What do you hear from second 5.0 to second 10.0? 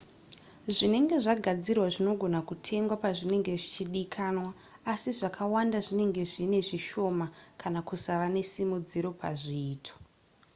zvakawanda zvinenge zvinezvishoma kana kusava nesimudziro pazviito